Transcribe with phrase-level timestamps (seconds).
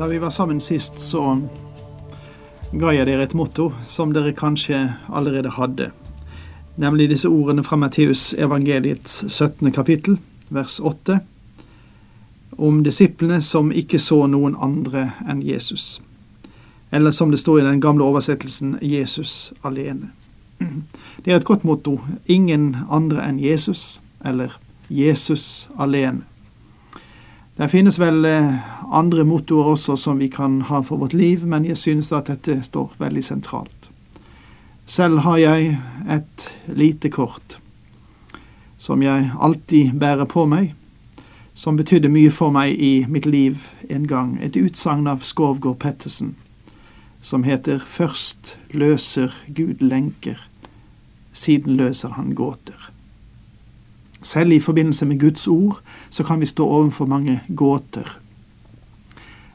[0.00, 1.40] Da vi var sammen sist, så
[2.72, 4.78] ga jeg dere et motto som dere kanskje
[5.12, 5.90] allerede hadde,
[6.80, 9.68] nemlig disse ordene fra Matteus evangeliets 17.
[9.76, 10.16] kapittel,
[10.48, 11.18] vers 8,
[12.56, 16.00] om disiplene som ikke så noen andre enn Jesus.
[16.88, 20.14] Eller som det står i den gamle oversettelsen Jesus alene.
[21.26, 21.98] Det er et godt motto.
[22.24, 24.56] Ingen andre enn Jesus, eller
[24.88, 26.24] Jesus alene.
[27.60, 28.54] Det finnes vel eh,
[28.90, 32.62] andre mottoer også som vi kan ha for vårt liv, men jeg synes at dette
[32.62, 33.90] står veldig sentralt.
[34.86, 35.78] Selv har jeg
[36.10, 37.58] et lite kort
[38.80, 40.74] som jeg alltid bærer på meg,
[41.54, 44.38] som betydde mye for meg i mitt liv en gang.
[44.42, 46.34] Et utsagn av Skovgård Pettersen
[47.22, 50.40] som heter Først løser Gud lenker,
[51.32, 52.90] siden løser han gåter.
[54.22, 55.80] Selv i forbindelse med Guds ord
[56.10, 58.18] så kan vi stå overfor mange gåter.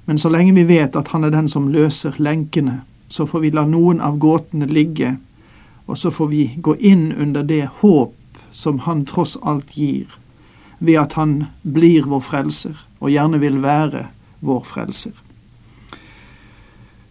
[0.06, 3.50] Men så lenge vi vet at Han er den som løser lenkene, så får vi
[3.50, 5.16] la noen av gåtene ligge,
[5.86, 8.14] og så får vi gå inn under det håp
[8.52, 10.06] som Han tross alt gir,
[10.80, 14.07] ved at Han blir vår frelser, og gjerne vil være
[14.40, 15.13] vår frelser.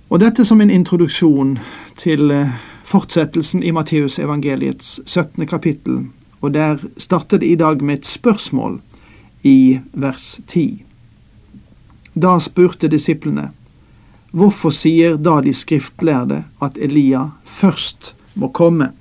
[0.09, 1.57] Og dette som en introduksjon
[1.99, 2.51] til eh,
[2.85, 5.47] fortsettelsen i Matteusevangeliets 17.
[5.47, 6.05] kapittel,
[6.41, 8.81] og der starter det i dag med et spørsmål
[9.43, 10.85] i vers 10.
[12.15, 13.49] Da spurte disiplene,
[14.31, 18.93] hvorfor sier da de skriftlærde at Elia først må komme?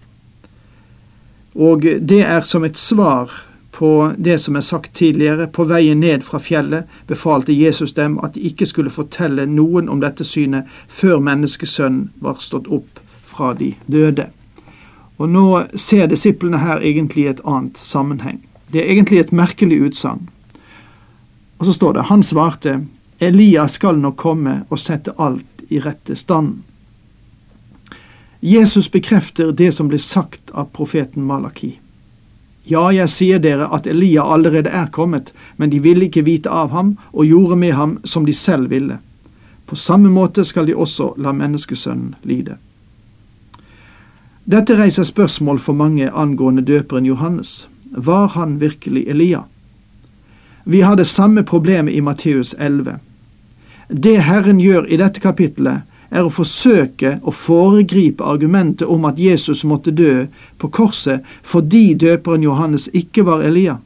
[1.53, 3.29] Og det er som et svar
[3.73, 8.33] på det som er sagt tidligere, på veien ned fra fjellet befalte Jesus dem at
[8.33, 13.73] de ikke skulle fortelle noen om dette synet før menneskesønnen var stått opp fra de
[13.85, 14.29] døde.
[15.17, 15.47] Og nå
[15.77, 18.41] ser disiplene her egentlig et annet sammenheng.
[18.73, 20.29] Det er egentlig et merkelig utsagn.
[21.61, 22.79] Og så står det, han svarte,
[23.23, 26.61] Elia skal nok komme og sette alt i rette stand.
[28.39, 31.77] Jesus bekrefter det som ble sagt av profeten Malaki.
[32.67, 36.71] Ja, jeg sier dere at Elia allerede er kommet, men de ville ikke vite av
[36.75, 38.99] ham og gjorde med ham som de selv ville.
[39.65, 42.57] På samme måte skal de også la menneskesønnen lide.
[44.43, 47.67] Dette reiser spørsmål for mange angående døperen Johannes.
[47.95, 49.43] Var han virkelig Elia?
[50.63, 52.99] Vi har det samme problemet i Matteus 11.
[53.87, 55.83] Det Herren gjør i dette kapittelet,
[56.13, 60.27] er å forsøke å foregripe argumentet om at Jesus måtte dø
[60.61, 63.79] på korset fordi døperen Johannes ikke var Elia.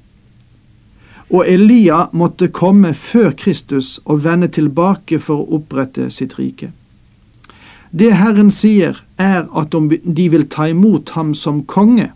[1.32, 6.72] Og Elia måtte komme før Kristus og vende tilbake for å opprette sitt rike.
[7.92, 12.12] Det Herren sier, er at om de vil ta imot ham som konge,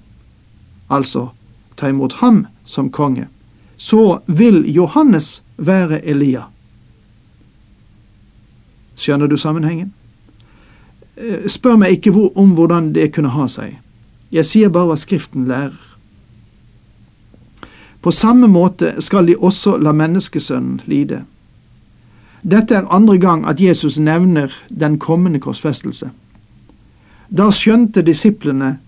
[0.91, 1.31] altså
[1.79, 3.25] ta imot ham som konge,
[3.77, 6.45] så vil Johannes være Elia.
[8.95, 9.93] Skjønner du sammenhengen?
[11.17, 13.77] Eh, spør meg ikke om hvordan det kunne ha seg.
[14.31, 15.77] Jeg sier bare hva Skriften lærer.
[18.01, 21.23] På samme måte skal de også la menneskesønnen lide.
[22.41, 26.09] Dette er andre gang at Jesus nevner den kommende korsfestelse.
[27.29, 28.79] Da skjønte disiplene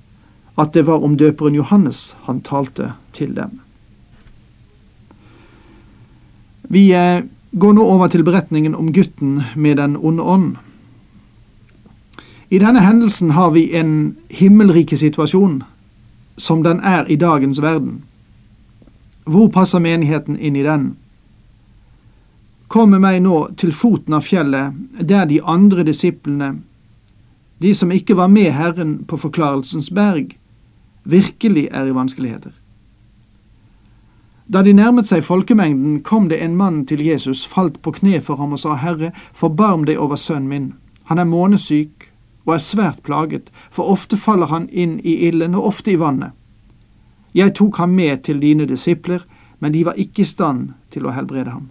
[0.57, 3.59] at det var om døperen Johannes han talte til dem.
[6.73, 6.89] Vi
[7.53, 10.55] går nå over til beretningen om gutten med den onde ånd.
[12.49, 15.63] I denne hendelsen har vi en himmelrike situasjon,
[16.37, 18.03] som den er i dagens verden.
[19.25, 20.95] Hvor passer menigheten inn i den?
[22.67, 26.55] Kom med meg nå til foten av fjellet, der de andre disiplene,
[27.61, 30.33] de som ikke var med Herren på Forklarelsens berg,
[31.05, 32.51] virkelig er i vanskeligheter.
[34.47, 38.35] Da de nærmet seg folkemengden, kom det en mann til Jesus, falt på kne for
[38.35, 40.73] ham og sa, Herre, forbarm deg over sønnen min.
[41.07, 42.09] Han er månesyk
[42.45, 46.35] og er svært plaget, for ofte faller han inn i ilden og ofte i vannet.
[47.33, 49.23] Jeg tok ham med til dine disipler,
[49.59, 51.69] men de var ikke i stand til å helbrede ham.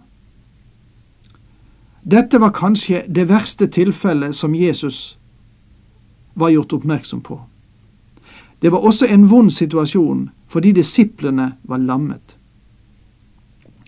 [2.03, 5.15] Dette var kanskje det verste tilfellet som Jesus
[6.33, 7.37] var gjort oppmerksom på.
[8.59, 12.32] Det var også en vond situasjon fordi disiplene var lammet.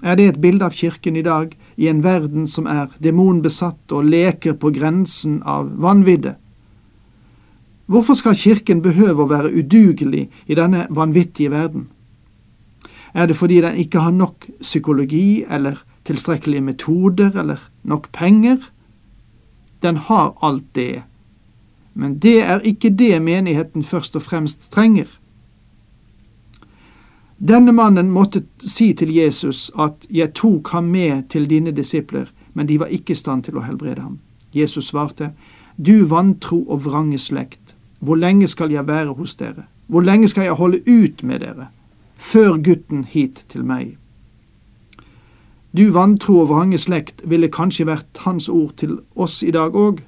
[0.04, 4.08] Er det et bilde av kirken i dag, i en verden som er demonbesatt og
[4.10, 6.36] leker på grensen av vanvidde?
[7.86, 11.88] Hvorfor skal kirken behøve å være udugelig i denne vanvittige verden?
[13.14, 18.58] Er det fordi den ikke har nok psykologi eller tilstrekkelige metoder eller nok penger?
[19.82, 21.04] Den har alt det,
[21.94, 25.08] men det er ikke det menigheten først og fremst trenger.
[27.38, 32.68] Denne mannen måtte si til Jesus at jeg tok ham med til dine disipler, men
[32.68, 34.20] de var ikke i stand til å helbrede ham.
[34.56, 35.34] Jesus svarte,
[35.78, 39.68] Du vantro og vrange slekt, hvor lenge skal jeg være hos dere?
[39.88, 41.68] Hvor lenge skal jeg holde ut med dere?
[42.16, 43.98] Før gutten hit til meg.
[45.76, 50.00] Du vantro og vrange slekt ville kanskje vært hans ord til oss i dag òg,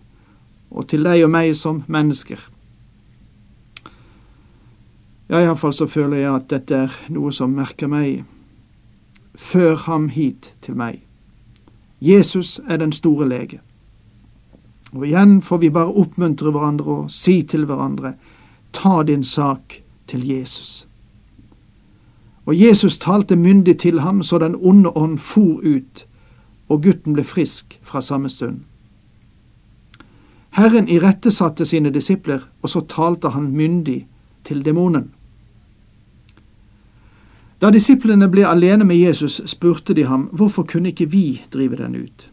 [0.71, 2.39] og til deg og meg som mennesker.
[5.29, 8.23] Ja, iallfall så føler jeg at dette er noe som merker meg.
[9.35, 11.01] Før ham hit til meg.
[11.99, 13.59] Jesus er den store lege.
[14.93, 18.13] Og igjen får vi bare oppmuntre hverandre og si til hverandre,
[18.71, 20.87] ta din sak til Jesus.
[22.47, 26.05] Og Jesus talte myndig til ham så den onde ånd for ut,
[26.69, 28.61] og gutten ble frisk fra samme stund.
[30.55, 34.07] Herren irettesatte sine disipler, og så talte han myndig
[34.43, 35.11] til demonen.
[37.59, 41.95] Da disiplene ble alene med Jesus, spurte de ham hvorfor kunne ikke vi drive den
[41.95, 42.27] ut.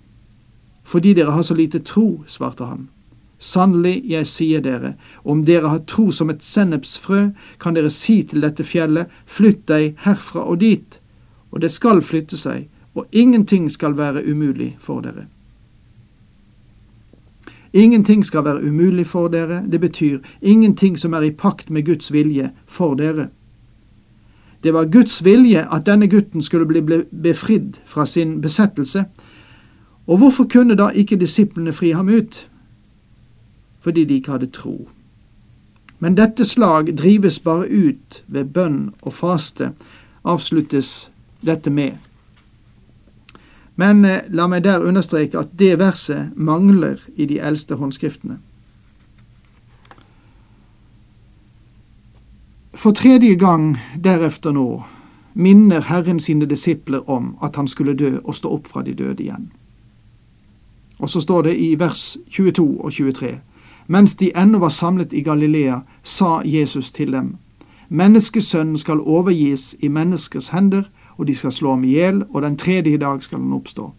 [0.85, 2.88] Fordi dere har så lite tro, svarte han.
[3.38, 4.94] Sannelig, jeg sier dere,
[5.25, 7.31] om dere har tro som et sennepsfrø,
[7.61, 11.00] kan dere si til dette fjellet, flytt deg herfra og dit,
[11.50, 15.26] og det skal flytte seg, og ingenting skal være umulig for dere.
[17.73, 22.12] Ingenting skal være umulig for dere, det betyr ingenting som er i pakt med Guds
[22.12, 23.31] vilje for dere.
[24.64, 29.05] Det var Guds vilje at denne gutten skulle bli befridd fra sin besettelse,
[30.06, 32.49] og hvorfor kunne da ikke disiplene fri ham ut?
[33.81, 34.88] Fordi de ikke hadde tro.
[35.99, 39.70] Men dette slag drives bare ut ved bønn og faste,
[40.25, 41.11] avsluttes
[41.44, 41.93] dette med.
[43.76, 48.38] Men eh, la meg der understreke at det verset mangler i de eldste håndskriftene.
[52.85, 54.83] For tredje gang derefter nå
[55.35, 59.23] minner Herren sine disipler om at han skulle dø og stå opp fra de døde
[59.25, 59.47] igjen.
[60.99, 63.31] Og så står det i vers 22 og 23.
[63.87, 67.37] Mens de ennå var samlet i Galilea, sa Jesus til dem,
[67.89, 70.83] Menneskesønnen skal overgis i menneskers hender,
[71.17, 73.93] og de skal slå ham i hjel, og den tredje dag skal han oppstå.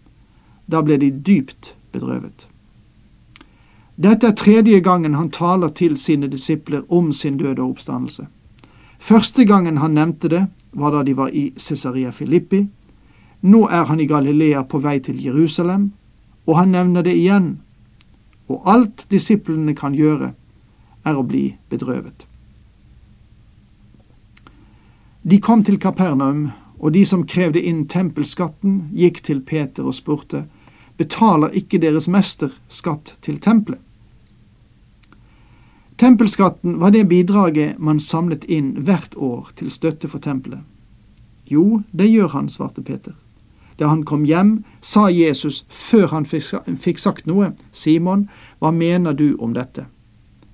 [0.70, 2.46] Da ble de dypt bedrøvet.
[3.96, 8.26] Dette er tredje gangen han taler til sine disipler om sin døde oppstandelse.
[8.98, 12.66] Første gangen han nevnte det, var da de var i Cesarea Filippi.
[13.40, 15.92] Nå er han i Galilea på vei til Jerusalem,
[16.46, 17.58] og han nevner det igjen.
[18.48, 20.32] Og alt disiplene kan gjøre,
[21.04, 22.26] er å bli bedrøvet.
[25.26, 30.44] De kom til Kapernaum, og de som krevde inn tempelskatten, gikk til Peter og spurte,
[30.96, 33.85] betaler ikke deres mester skatt til tempelet?
[35.96, 40.60] Tempelskatten var det bidraget man samlet inn hvert år til støtte for tempelet.
[41.48, 43.14] Jo, det gjør han, svarte Peter.
[43.78, 49.36] Da han kom hjem, sa Jesus før han fikk sagt noe, Simon, hva mener du
[49.40, 49.86] om dette?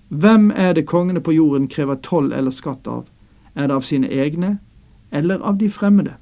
[0.08, 3.06] Hvem er det kongene på jorden krever toll eller skatt av?
[3.54, 4.58] Er det av sine egne,
[5.10, 6.14] eller av de fremmede?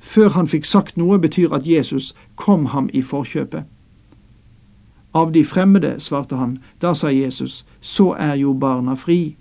[0.00, 3.64] Før han fikk sagt noe, betyr at Jesus kom ham i forkjøpet.
[5.16, 6.58] Av de fremmede, svarte han.
[6.80, 9.36] Da sa Jesus, så er jo barna fri.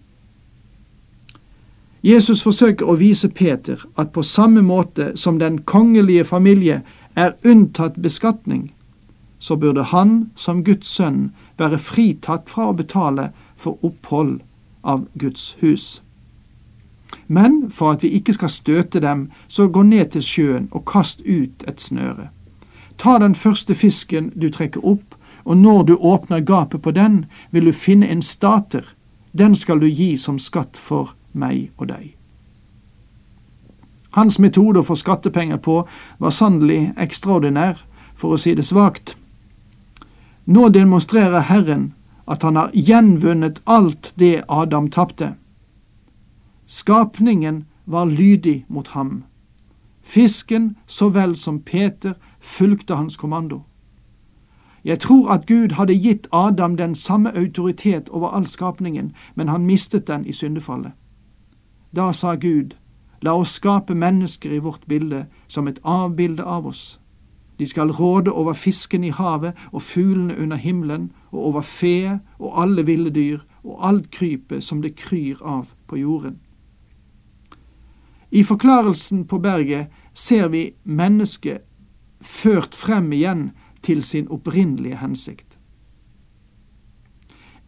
[2.05, 6.77] Jesus forsøker å vise Peter at på samme måte som den kongelige familie
[7.15, 8.69] er unntatt beskatning,
[9.39, 14.39] så burde han som Guds sønn være fritatt fra å betale for opphold
[14.83, 16.03] av Guds hus.
[17.27, 21.25] Men for at vi ikke skal støte dem, så gå ned til sjøen og kast
[21.25, 22.29] ut et snøre.
[22.97, 25.14] Ta den første fisken du trekker opp,
[25.45, 28.83] og når du åpner gapet på den, vil du finne en stater.
[29.31, 32.15] Den skal du gi som skatt for meg og deg.
[34.15, 35.81] Hans metode å få skattepenger på
[36.17, 37.77] var sannelig ekstraordinær,
[38.15, 39.13] for å si det svakt.
[40.45, 41.89] Nå demonstrerer Herren
[42.25, 45.33] at han har gjenvunnet alt det Adam tapte.
[46.65, 49.25] Skapningen var lydig mot ham.
[50.01, 53.65] Fisken så vel som Peter fulgte hans kommando.
[54.85, 59.65] Jeg tror at Gud hadde gitt Adam den samme autoritet over all skapningen, men han
[59.65, 60.91] mistet den i syndefallet.
[61.95, 62.75] Da sa Gud,
[63.21, 66.99] La oss skape mennesker i vårt bilde som et avbilde av oss.
[67.59, 72.61] De skal råde over fisken i havet og fuglene under himmelen og over fe og
[72.61, 76.39] alle ville dyr og alt krypet som det kryr av på jorden.
[78.31, 81.63] I forklarelsen på berget ser vi mennesket
[82.21, 83.51] ført frem igjen
[83.85, 85.59] til sin opprinnelige hensikt.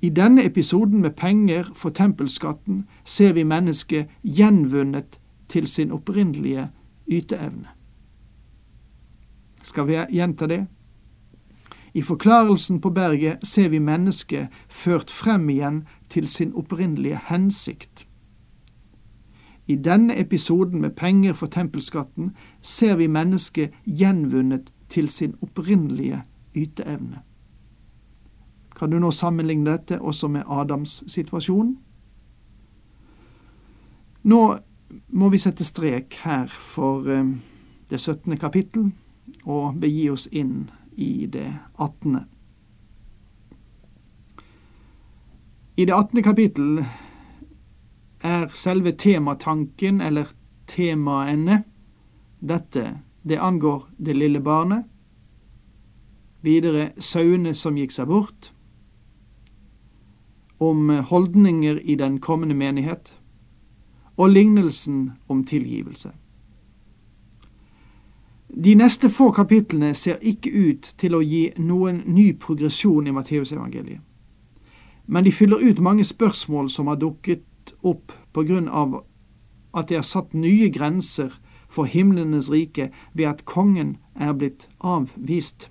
[0.02, 5.20] I denne episoden med penger for tempelskatten ser vi mennesket gjenvunnet
[5.50, 6.70] til sin opprinnelige
[7.08, 7.68] yteevne.
[9.62, 10.66] Skal vi gjenta det?
[11.94, 18.08] I forklarelsen på berget ser vi mennesket ført frem igjen til sin opprinnelige hensikt.
[19.68, 26.22] I denne episoden med penger for tempelskatten ser vi mennesket gjenvunnet til sin opprinnelige
[26.56, 27.22] yteevne.
[28.78, 31.78] Kan du nå sammenligne dette også med Adams situasjon?
[34.24, 34.42] Nå
[35.08, 37.36] må vi sette strek her for eh,
[37.90, 38.38] det 17.
[38.38, 38.92] kapittel
[39.46, 42.20] og begi oss inn i det 18.
[45.78, 46.24] I det 18.
[46.24, 46.86] kapittel
[48.26, 50.32] er selve tematanken, eller
[50.68, 51.64] temaene,
[52.40, 52.98] dette.
[53.28, 54.86] Det angår det lille barnet.
[56.42, 58.54] Videre sauene som gikk seg bort.
[60.64, 63.12] Om holdninger i den kommende menighet.
[64.16, 66.14] Og lignelsen om tilgivelse.
[68.64, 74.00] De neste få kapitlene ser ikke ut til å gi noen ny progresjon i Matteusevangeliet,
[75.06, 79.02] men de fyller ut mange spørsmål som har dukket opp på grunn av
[79.76, 81.36] at det er satt nye grenser
[81.70, 85.70] for himlenes rike ved at kongen er blitt avvist.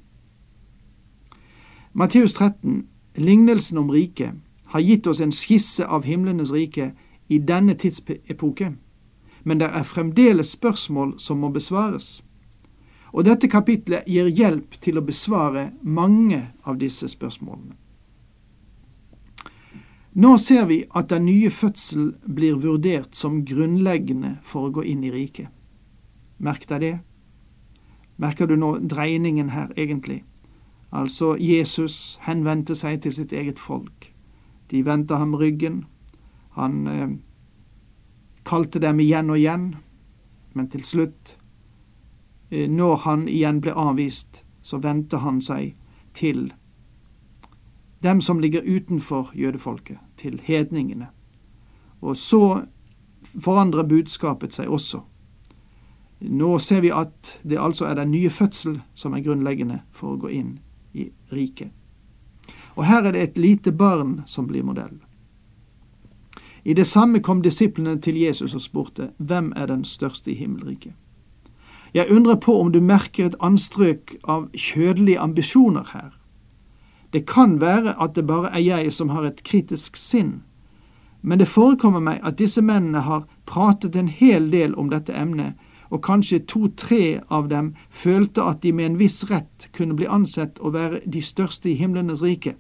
[1.93, 2.87] Matteus 13,
[3.17, 4.35] lignelsen om riket,
[4.67, 6.93] har gitt oss en skisse av himlenes rike
[7.29, 8.73] i denne tidsepoke,
[9.45, 12.27] men det er fremdeles spørsmål som må besvares
[13.17, 17.77] og dette kapitlet gir hjelp til å besvare mange av disse spørsmålene.
[20.17, 25.05] Nå ser vi at den nye fødsel blir vurdert som grunnleggende for å gå inn
[25.05, 25.49] i riket.
[26.39, 26.99] Merk deg det.
[28.17, 30.25] Merker du nå dreiningen her, egentlig?
[30.93, 34.13] Altså, Jesus henvendte seg til sitt eget folk.
[34.71, 35.85] De vendte ham ryggen.
[36.57, 37.17] Han eh,
[38.45, 39.75] kalte dem igjen og igjen,
[40.55, 41.37] men til slutt
[42.51, 45.75] Eh, når han igjen ble avvist, så vendte han seg
[46.15, 46.53] til
[48.03, 51.09] dem som ligger utenfor jødefolket, til hedningene.
[52.01, 52.67] Og så
[53.23, 55.03] forandrer budskapet seg også.
[56.21, 60.21] Nå ser vi at det altså er den nye fødsel som er grunnleggende for å
[60.21, 60.59] gå inn
[60.97, 61.71] i riket.
[62.77, 64.99] Og her er det et lite barn som blir modell.
[66.65, 70.93] I det samme kom disiplene til Jesus og spurte, Hvem er den største i himmelriket?
[71.95, 76.11] Jeg undrer på om du merker et anstrøk av kjødelige ambisjoner her.
[77.13, 80.43] Det kan være at det bare er jeg som har et kritisk sinn,
[81.23, 85.55] men det forekommer meg at disse mennene har pratet en hel del om dette emnet,
[85.91, 90.59] og kanskje to–tre av dem følte at de med en viss rett kunne bli ansett
[90.61, 92.57] å være de største i himlenes rike.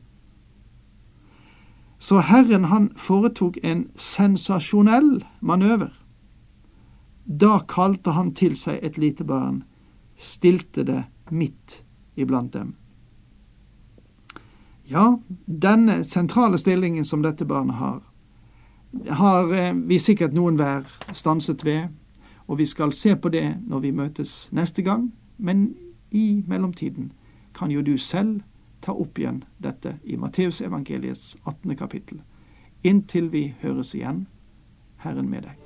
[1.99, 5.92] Så Herren han foretok en sensasjonell manøver.
[7.26, 9.64] Da kalte han til seg et lite barn,
[10.16, 11.83] stilte det midt
[12.16, 12.75] iblant dem.
[14.87, 18.02] Ja, denne sentrale stillingen som dette barnet har,
[19.11, 21.88] har eh, vi sikkert noen hver stanset ved,
[22.47, 25.75] og vi skal se på det når vi møtes neste gang, men
[26.11, 27.12] i mellomtiden
[27.55, 28.41] kan jo du selv
[28.81, 31.76] ta opp igjen dette i Matteusevangeliets 18.
[31.76, 32.23] kapittel.
[32.85, 34.26] Inntil vi høres igjen,
[35.03, 35.65] Herren med deg.